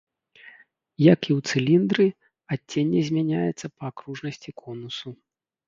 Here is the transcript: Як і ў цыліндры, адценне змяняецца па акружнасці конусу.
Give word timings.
Як 1.13 1.19
і 1.29 1.31
ў 1.37 1.39
цыліндры, 1.51 2.07
адценне 2.57 3.05
змяняецца 3.13 3.73
па 3.77 3.83
акружнасці 3.93 4.59
конусу. 4.67 5.09